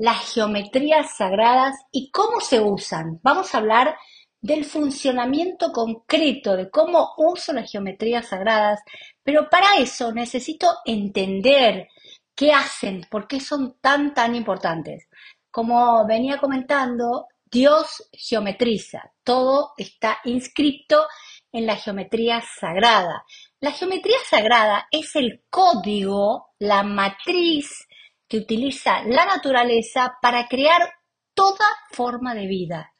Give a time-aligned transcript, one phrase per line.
[0.00, 3.20] las geometrías sagradas y cómo se usan.
[3.22, 3.96] Vamos a hablar
[4.40, 8.80] del funcionamiento concreto, de cómo uso las geometrías sagradas,
[9.22, 11.88] pero para eso necesito entender
[12.34, 15.06] qué hacen, por qué son tan, tan importantes.
[15.50, 21.06] Como venía comentando, Dios geometriza, todo está inscrito
[21.52, 23.22] en la geometría sagrada.
[23.60, 27.86] La geometría sagrada es el código, la matriz
[28.30, 30.88] que utiliza la naturaleza para crear
[31.34, 32.92] toda forma de vida,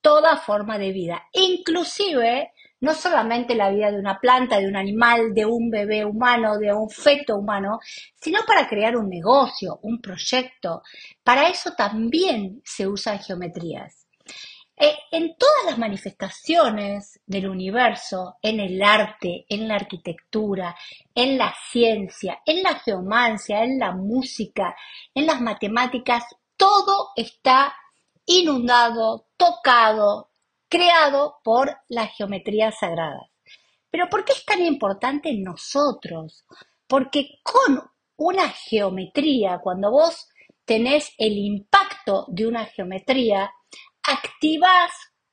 [0.00, 5.34] toda forma de vida, inclusive no solamente la vida de una planta, de un animal,
[5.34, 7.80] de un bebé humano, de un feto humano,
[8.20, 10.82] sino para crear un negocio, un proyecto.
[11.24, 13.97] Para eso también se usan geometrías.
[15.10, 20.76] En todas las manifestaciones del universo, en el arte, en la arquitectura,
[21.14, 24.76] en la ciencia, en la geomancia, en la música,
[25.14, 26.24] en las matemáticas,
[26.58, 27.74] todo está
[28.26, 30.30] inundado, tocado,
[30.68, 33.30] creado por las geometrías sagradas.
[33.90, 36.44] Pero ¿por qué es tan importante nosotros?
[36.86, 37.82] Porque con
[38.16, 40.28] una geometría, cuando vos
[40.66, 43.50] tenés el impacto de una geometría,
[44.08, 44.90] activas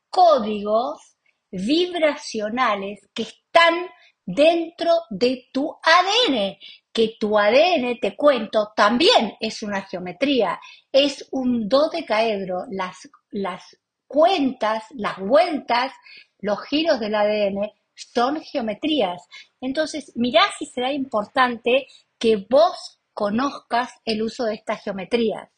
[0.09, 1.17] códigos
[1.49, 3.87] vibracionales que están
[4.25, 6.57] dentro de tu ADN,
[6.91, 10.59] que tu ADN, te cuento, también es una geometría,
[10.91, 13.63] es un dodecaedro, las, las
[14.07, 15.93] cuentas, las vueltas,
[16.39, 19.21] los giros del ADN son geometrías.
[19.61, 25.49] Entonces, mirá si será importante que vos conozcas el uso de estas geometrías.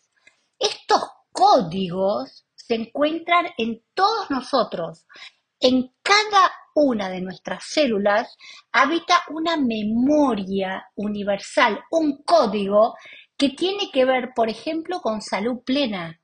[0.59, 5.05] Estos códigos se encuentran en todos nosotros.
[5.59, 8.35] En cada una de nuestras células
[8.71, 12.95] habita una memoria universal, un código
[13.37, 16.19] que tiene que ver, por ejemplo, con salud plena.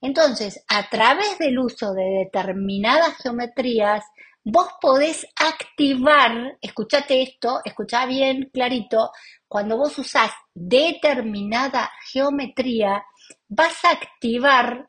[0.00, 4.04] Entonces, a través del uso de determinadas geometrías,
[4.42, 9.10] vos podés activar, escúchate esto, escucha bien clarito,
[9.46, 13.04] cuando vos usás determinada geometría,
[13.48, 14.88] vas a activar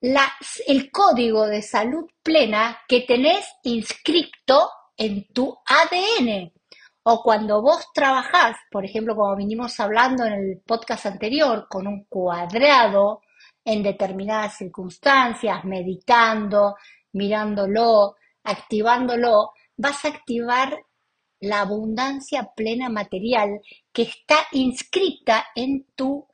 [0.00, 6.52] el código de salud plena que tenés inscrito en tu ADN.
[7.02, 12.04] O cuando vos trabajás, por ejemplo, como vinimos hablando en el podcast anterior, con un
[12.04, 13.22] cuadrado
[13.64, 16.76] en determinadas circunstancias, meditando,
[17.12, 20.78] mirándolo, activándolo, vas a activar
[21.40, 23.60] la abundancia plena material
[23.92, 26.28] que está inscrita en tu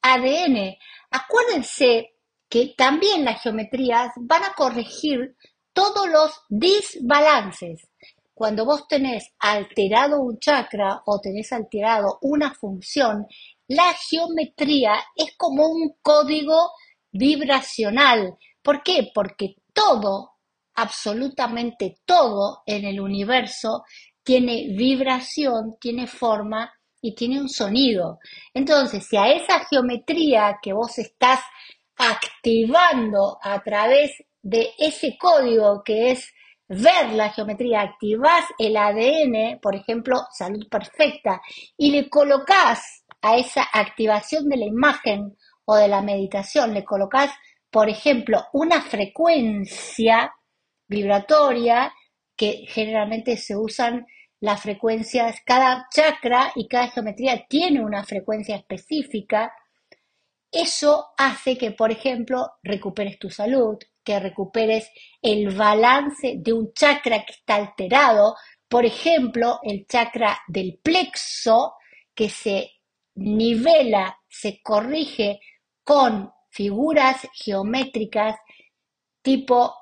[0.00, 0.76] ADN.
[1.10, 2.13] Acuérdense
[2.54, 5.34] que también las geometrías van a corregir
[5.72, 7.88] todos los desbalances.
[8.32, 13.26] Cuando vos tenés alterado un chakra o tenés alterado una función,
[13.66, 16.70] la geometría es como un código
[17.10, 18.38] vibracional.
[18.62, 19.10] ¿Por qué?
[19.12, 20.34] Porque todo,
[20.76, 23.82] absolutamente todo en el universo
[24.22, 28.20] tiene vibración, tiene forma y tiene un sonido.
[28.54, 31.40] Entonces, si a esa geometría que vos estás
[31.96, 34.12] activando a través
[34.42, 36.32] de ese código que es
[36.68, 41.42] ver la geometría, activás el ADN, por ejemplo, salud perfecta,
[41.76, 47.30] y le colocas a esa activación de la imagen o de la meditación, le colocas,
[47.70, 50.34] por ejemplo, una frecuencia
[50.88, 51.92] vibratoria
[52.36, 54.06] que generalmente se usan
[54.40, 59.52] las frecuencias, cada chakra y cada geometría tiene una frecuencia específica,
[60.54, 64.90] eso hace que, por ejemplo, recuperes tu salud, que recuperes
[65.22, 68.36] el balance de un chakra que está alterado,
[68.68, 71.74] por ejemplo, el chakra del plexo,
[72.14, 72.70] que se
[73.16, 75.40] nivela, se corrige
[75.82, 78.36] con figuras geométricas
[79.22, 79.74] tipo,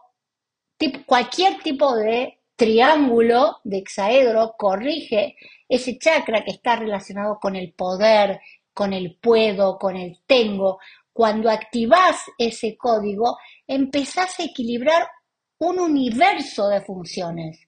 [0.77, 5.37] tipo cualquier tipo de triángulo de hexaedro corrige
[5.69, 8.41] ese chakra que está relacionado con el poder,
[8.75, 10.79] con el puedo, con el tengo.
[11.13, 15.09] Cuando activas ese código, empezás a equilibrar
[15.59, 17.61] un universo de funciones.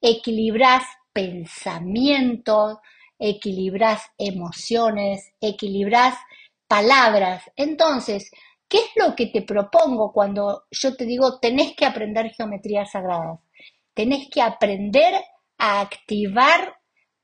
[0.00, 2.78] Equilibras pensamientos,
[3.18, 6.16] equilibras emociones, equilibras
[6.66, 7.44] palabras.
[7.56, 8.30] Entonces,
[8.68, 13.40] ¿qué es lo que te propongo cuando yo te digo tenés que aprender geometrías sagradas?
[13.94, 15.14] Tenés que aprender
[15.58, 16.76] a activar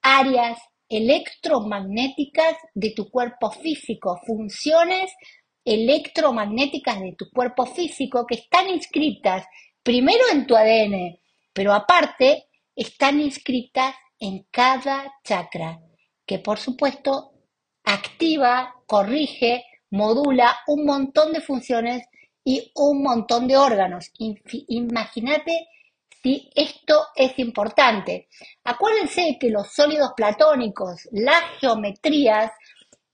[0.02, 0.58] áreas
[0.88, 5.12] electromagnéticas de tu cuerpo físico, funciones
[5.64, 9.44] electromagnéticas de tu cuerpo físico que están inscritas
[9.82, 11.18] primero en tu ADN,
[11.52, 15.80] pero aparte están inscritas en cada chakra,
[16.26, 17.32] que por supuesto
[17.84, 22.06] activa, corrige modula un montón de funciones
[22.44, 24.10] y un montón de órganos.
[24.68, 25.68] Imagínate
[26.54, 28.28] esto es importante.
[28.64, 32.50] Acuérdense que los sólidos platónicos, las geometrías,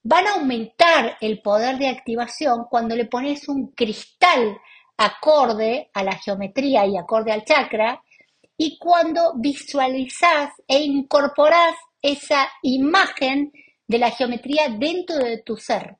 [0.03, 4.57] van a aumentar el poder de activación cuando le pones un cristal
[4.97, 8.01] acorde a la geometría y acorde al chakra
[8.57, 13.51] y cuando visualizas e incorporas esa imagen
[13.87, 15.97] de la geometría dentro de tu ser.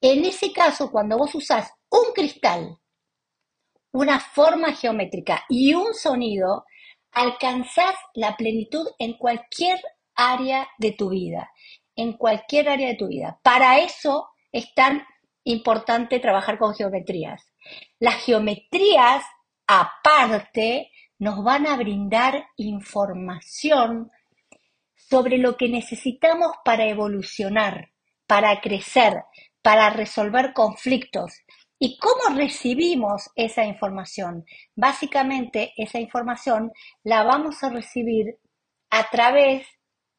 [0.00, 2.78] En ese caso, cuando vos usás un cristal,
[3.92, 6.64] una forma geométrica y un sonido,
[7.12, 9.80] alcanzás la plenitud en cualquier
[10.14, 11.50] área de tu vida,
[11.94, 13.38] en cualquier área de tu vida.
[13.42, 15.04] Para eso es tan
[15.44, 17.52] importante trabajar con geometrías.
[17.98, 19.24] Las geometrías,
[19.66, 24.10] aparte, nos van a brindar información
[24.96, 27.92] sobre lo que necesitamos para evolucionar,
[28.26, 29.22] para crecer,
[29.60, 31.32] para resolver conflictos.
[31.84, 34.44] ¿Y cómo recibimos esa información?
[34.76, 36.70] Básicamente, esa información
[37.02, 38.38] la vamos a recibir
[38.88, 39.66] a través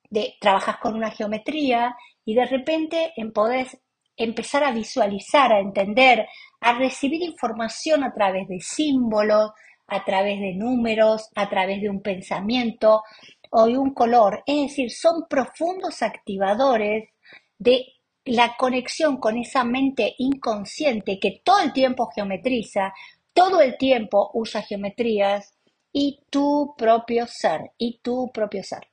[0.10, 1.96] de trabajar con una geometría
[2.26, 3.80] y de repente podés
[4.18, 6.28] empezar a visualizar, a entender,
[6.60, 9.52] a recibir información a través de símbolos,
[9.88, 13.04] a través de números, a través de un pensamiento
[13.52, 14.44] o de un color.
[14.46, 17.06] Es decir, son profundos activadores
[17.58, 17.86] de
[18.26, 22.94] la conexión con esa mente inconsciente que todo el tiempo geometriza,
[23.34, 25.54] todo el tiempo usa geometrías
[25.92, 28.88] y tu propio ser, y tu propio ser.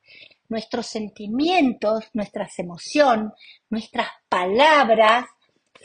[0.48, 3.32] Nuestros sentimientos, nuestras emociones,
[3.70, 5.26] nuestras palabras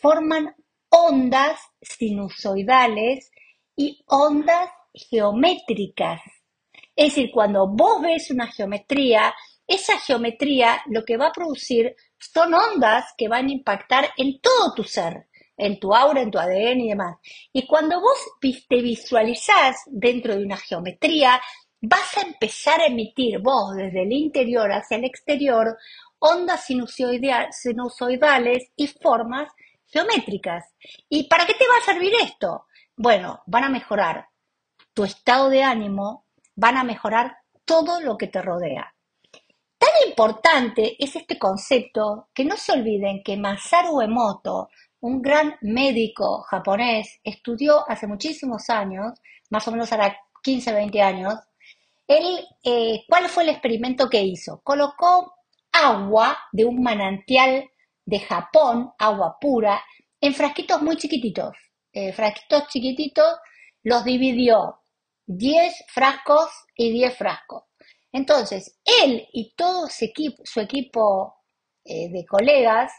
[0.01, 0.55] forman
[0.89, 3.31] ondas sinusoidales
[3.75, 6.21] y ondas geométricas.
[6.95, 9.33] Es decir, cuando vos ves una geometría,
[9.67, 11.95] esa geometría lo que va a producir
[12.33, 15.27] son ondas que van a impactar en todo tu ser,
[15.57, 17.17] en tu aura, en tu ADN y demás.
[17.53, 21.41] Y cuando vos te visualizás dentro de una geometría,
[21.81, 25.77] vas a empezar a emitir vos desde el interior hacia el exterior
[26.19, 29.51] ondas sinusoidales y formas
[29.87, 30.65] geométricas.
[31.09, 32.65] ¿Y para qué te va a servir esto?
[32.95, 34.29] Bueno, van a mejorar
[34.93, 36.25] tu estado de ánimo,
[36.55, 38.94] van a mejorar todo lo que te rodea.
[40.15, 44.69] Tan importante es este concepto que no se olviden que Masaru Emoto,
[45.01, 49.11] un gran médico japonés, estudió hace muchísimos años,
[49.49, 51.33] más o menos hará 15, 20 años,
[52.07, 54.61] eh, ¿cuál fue el experimento que hizo?
[54.63, 55.33] Colocó
[55.73, 57.69] agua de un manantial
[58.05, 59.83] de Japón, agua pura,
[60.21, 61.57] en frasquitos muy chiquititos.
[61.91, 63.35] Eh, frasquitos chiquititos
[63.83, 64.79] los dividió
[65.25, 67.63] 10 frascos y 10 frascos.
[68.15, 71.35] Entonces, él y todo su equipo,
[71.83, 72.93] eh, de colegas,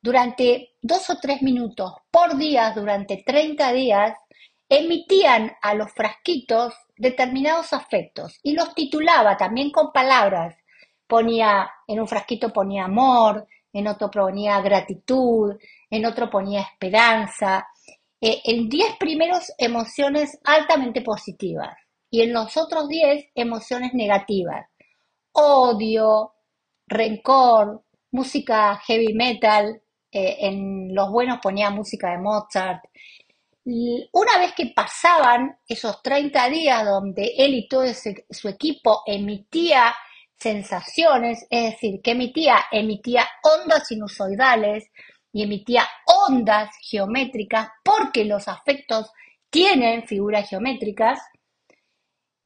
[0.00, 4.18] durante dos o tres minutos por día, durante 30 días,
[4.66, 10.56] emitían a los frasquitos determinados afectos y los titulaba también con palabras.
[11.06, 15.54] Ponía, en un frasquito ponía amor, en otro ponía gratitud,
[15.90, 17.68] en otro ponía esperanza,
[18.22, 21.76] eh, en 10 primeros emociones altamente positivas
[22.10, 24.66] y en los otros 10 emociones negativas.
[25.32, 26.34] Odio,
[26.86, 32.84] rencor, música heavy metal, eh, en los buenos ponía música de Mozart.
[33.64, 37.84] Una vez que pasaban esos 30 días donde él y todo
[38.30, 39.92] su equipo emitía
[40.38, 44.90] sensaciones, es decir, que emitía, emitía ondas sinusoidales,
[45.36, 49.10] y emitía ondas geométricas porque los afectos
[49.50, 51.20] tienen figuras geométricas,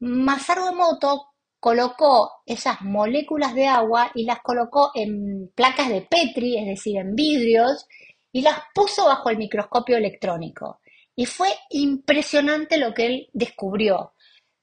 [0.00, 1.26] Masaru Emoto
[1.59, 7.14] colocó esas moléculas de agua y las colocó en placas de Petri, es decir, en
[7.14, 7.87] vidrios,
[8.33, 10.80] y las puso bajo el microscopio electrónico.
[11.14, 14.14] Y fue impresionante lo que él descubrió.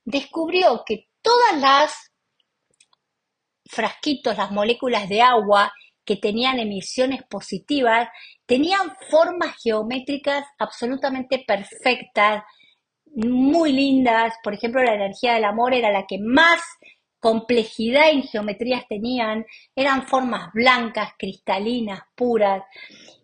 [0.04, 2.12] Descubrió que todas las
[3.70, 5.72] frasquitos, las moléculas de agua
[6.04, 8.08] que tenían emisiones positivas,
[8.46, 12.44] tenían formas geométricas absolutamente perfectas,
[13.18, 14.36] muy lindas.
[14.44, 16.62] Por ejemplo, la energía del amor era la que más
[17.20, 19.46] complejidad en geometrías tenían,
[19.76, 22.64] eran formas blancas, cristalinas, puras.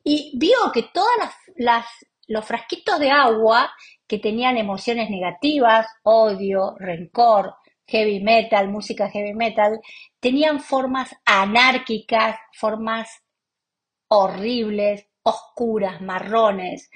[0.04, 1.86] Y vio que todas las,
[2.28, 3.72] los frasquitos de agua
[4.08, 9.80] que tenían emociones negativas, odio, rencor, heavy metal, música heavy metal,
[10.20, 13.10] tenían formas anárquicas, formas
[14.08, 16.90] horribles, oscuras, marrones,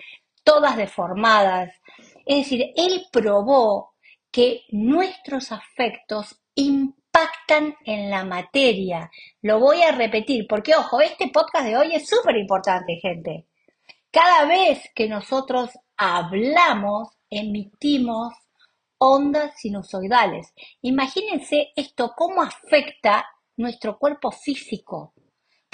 [0.44, 1.72] todas deformadas.
[2.28, 3.94] Es decir, él probó
[4.32, 9.10] que nuestros afectos impactan en la materia.
[9.42, 13.48] Lo voy a repetir porque, ojo, este podcast de hoy es súper importante, gente.
[14.12, 18.34] Cada vez que nosotros hablamos, emitimos
[18.98, 20.54] ondas sinusoidales.
[20.82, 25.14] Imagínense esto, cómo afecta nuestro cuerpo físico.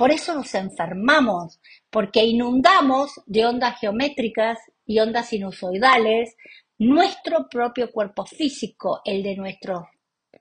[0.03, 6.35] Por eso nos enfermamos, porque inundamos de ondas geométricas y ondas sinusoidales
[6.77, 9.89] nuestro propio cuerpo físico, el de nuestra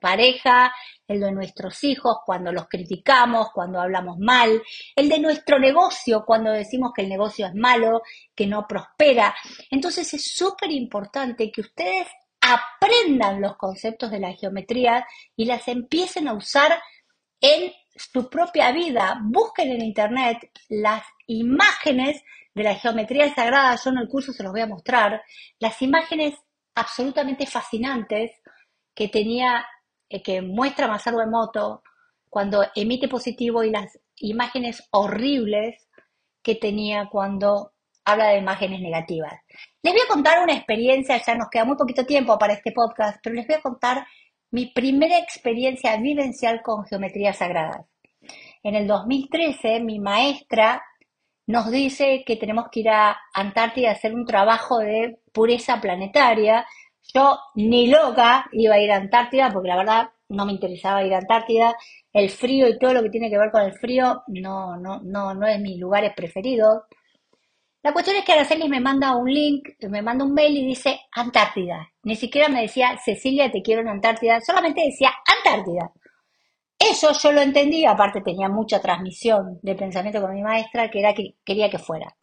[0.01, 0.73] pareja,
[1.07, 4.61] el de nuestros hijos cuando los criticamos, cuando hablamos mal,
[4.97, 8.01] el de nuestro negocio cuando decimos que el negocio es malo,
[8.35, 9.33] que no prospera.
[9.71, 12.07] Entonces es súper importante que ustedes
[12.41, 16.81] aprendan los conceptos de la geometría y las empiecen a usar
[17.39, 19.19] en su propia vida.
[19.23, 22.21] Busquen en internet las imágenes
[22.53, 23.77] de la geometría sagrada.
[23.83, 25.21] Yo en el curso se los voy a mostrar.
[25.59, 26.35] Las imágenes
[26.75, 28.31] absolutamente fascinantes
[28.93, 29.65] que tenía,
[30.09, 31.83] eh, que muestra Masaru Emoto
[32.29, 35.87] cuando emite positivo y las imágenes horribles
[36.41, 37.73] que tenía cuando
[38.05, 39.33] habla de imágenes negativas.
[39.81, 43.19] Les voy a contar una experiencia, ya nos queda muy poquito tiempo para este podcast,
[43.23, 44.05] pero les voy a contar
[44.53, 47.87] mi primera experiencia vivencial con geometría sagrada.
[48.61, 50.83] En el 2013, mi maestra
[51.47, 56.67] nos dice que tenemos que ir a Antártida a hacer un trabajo de pureza planetaria.
[57.15, 61.15] Yo ni loca iba a ir a Antártida porque la verdad no me interesaba ir
[61.15, 61.75] a Antártida.
[62.13, 65.33] El frío y todo lo que tiene que ver con el frío no, no, no,
[65.33, 66.83] no es mis lugares preferidos.
[67.83, 71.01] La cuestión es que Araceli me manda un link, me manda un mail y dice
[71.11, 71.91] Antártida.
[72.03, 75.91] Ni siquiera me decía Cecilia, te quiero en Antártida, solamente decía Antártida.
[76.79, 81.13] Eso yo lo entendí, aparte tenía mucha transmisión de pensamiento con mi maestra, que era
[81.13, 82.15] que quería que fuera.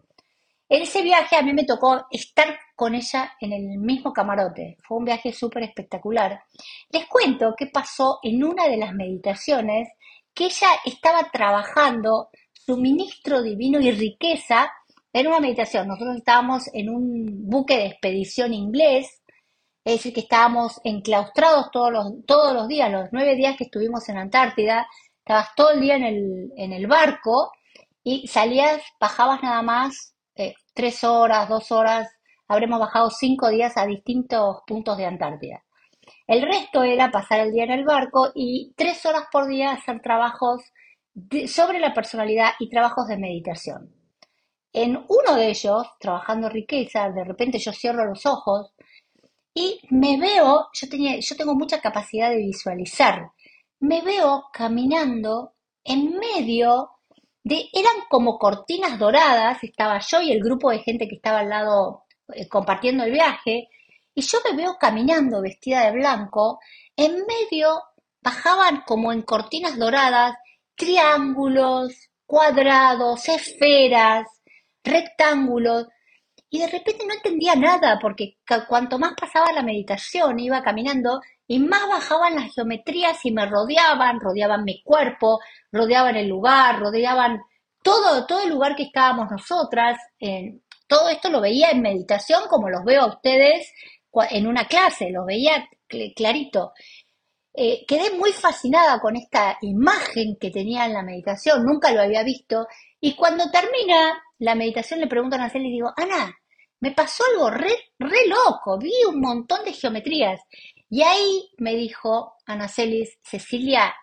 [0.67, 4.79] En ese viaje a mí me tocó estar con ella en el mismo camarote.
[4.83, 6.43] Fue un viaje súper espectacular.
[6.89, 9.89] Les cuento qué pasó en una de las meditaciones
[10.33, 14.73] que ella estaba trabajando suministro divino y riqueza
[15.13, 15.89] era una meditación.
[15.89, 19.23] Nosotros estábamos en un buque de expedición inglés,
[19.85, 24.09] es decir, que estábamos enclaustrados todos los, todos los días, los nueve días que estuvimos
[24.09, 24.87] en Antártida,
[25.19, 27.53] estabas todo el día en el, en el barco
[28.05, 32.09] y salías, bajabas nada más eh, tres horas, dos horas,
[32.49, 35.63] habremos bajado cinco días a distintos puntos de Antártida.
[36.27, 40.01] El resto era pasar el día en el barco y tres horas por día hacer
[40.01, 40.63] trabajos
[41.49, 44.00] sobre la personalidad y trabajos de meditación.
[44.73, 48.73] En uno de ellos, trabajando riqueza, de repente yo cierro los ojos
[49.53, 53.33] y me veo, yo, tenía, yo tengo mucha capacidad de visualizar,
[53.81, 56.91] me veo caminando en medio
[57.43, 61.49] de, eran como cortinas doradas, estaba yo y el grupo de gente que estaba al
[61.49, 63.69] lado eh, compartiendo el viaje,
[64.15, 66.61] y yo me veo caminando vestida de blanco,
[66.97, 67.83] en medio
[68.23, 70.37] bajaban como en cortinas doradas
[70.75, 71.93] triángulos,
[72.27, 74.27] cuadrados, esferas,
[74.85, 75.87] rectángulos,
[76.49, 81.59] y de repente no entendía nada, porque cuanto más pasaba la meditación, iba caminando, y
[81.61, 85.41] más bajaban las geometrías y me rodeaban, rodeaban mi cuerpo,
[85.73, 87.41] rodeaban el lugar, rodeaban
[87.83, 89.99] todo, todo el lugar que estábamos nosotras.
[90.87, 93.73] todo esto lo veía en meditación como los veo a ustedes
[94.31, 95.69] en una clase, lo veía
[96.17, 96.73] clarito.
[97.53, 102.23] Eh, quedé muy fascinada con esta imagen que tenía en la meditación, nunca lo había
[102.23, 102.67] visto,
[103.01, 106.37] y cuando termina la meditación le pregunto a Naceli y digo, Ana,
[106.81, 110.41] me pasó algo re, re loco, vi un montón de geometrías.
[110.89, 113.95] Y ahí me dijo Anacelis, Cecilia,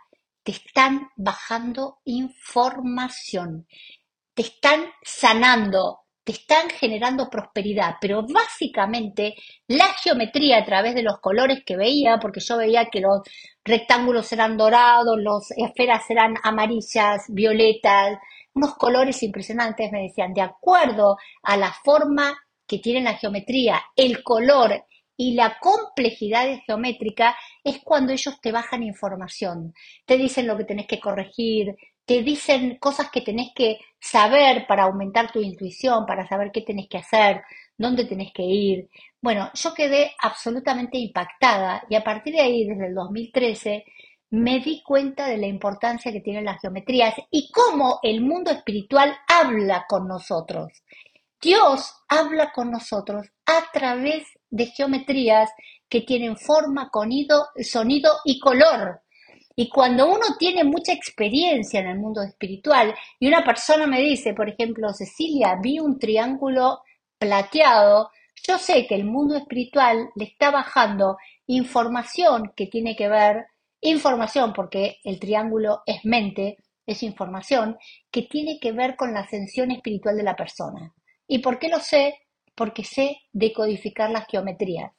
[0.44, 3.68] te están bajando información,
[4.34, 9.34] te están sanando, te están generando prosperidad, pero básicamente
[9.66, 13.22] la geometría a través de los colores que veía, porque yo veía que los
[13.64, 18.18] rectángulos eran dorados, las esferas eran amarillas, violetas,
[18.54, 24.22] unos colores impresionantes, me decían, de acuerdo a la forma que tiene la geometría, el
[24.22, 24.84] color
[25.16, 29.74] y la complejidad geométrica es cuando ellos te bajan información,
[30.06, 31.74] te dicen lo que tenés que corregir,
[32.08, 36.88] te dicen cosas que tenés que saber para aumentar tu intuición, para saber qué tenés
[36.88, 37.44] que hacer,
[37.78, 38.90] dónde tenés que ir.
[39.22, 43.84] Bueno, yo quedé absolutamente impactada y a partir de ahí, desde el 2013,
[44.30, 49.14] me di cuenta de la importancia que tienen las geometrías y cómo el mundo espiritual
[49.28, 50.72] habla con nosotros.
[51.42, 55.50] Dios habla con nosotros a través de geometrías
[55.90, 56.90] que tienen forma,
[57.62, 59.02] sonido y color.
[59.58, 64.34] Y cuando uno tiene mucha experiencia en el mundo espiritual y una persona me dice,
[64.34, 66.80] por ejemplo, Cecilia, vi un triángulo
[67.18, 68.12] plateado,
[68.48, 73.48] yo sé que el mundo espiritual le está bajando información que tiene que ver
[73.82, 77.78] Información, porque el triángulo es mente, es información
[78.10, 80.94] que tiene que ver con la ascensión espiritual de la persona.
[81.28, 82.16] ¿Y por qué lo sé?
[82.56, 84.94] Porque sé decodificar las geometrías.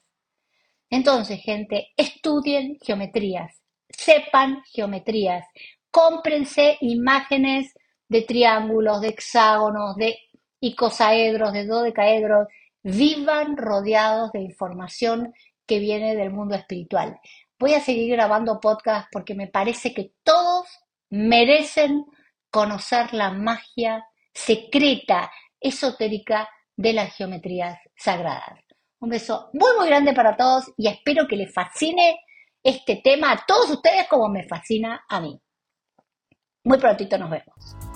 [0.90, 3.57] Entonces, gente, estudien geometrías,
[3.98, 5.44] sepan geometrías,
[5.90, 7.74] cómprense imágenes
[8.08, 10.16] de triángulos, de hexágonos, de
[10.60, 12.46] icosaedros, de dodecaedros,
[12.82, 15.34] vivan rodeados de información
[15.66, 17.20] que viene del mundo espiritual.
[17.58, 20.66] Voy a seguir grabando podcast porque me parece que todos
[21.10, 22.06] merecen
[22.50, 28.60] conocer la magia secreta, esotérica de las geometrías sagradas.
[29.00, 32.20] Un beso muy, muy grande para todos y espero que les fascine
[32.62, 35.40] este tema a todos ustedes como me fascina a mí.
[36.64, 37.87] Muy prontito nos vemos.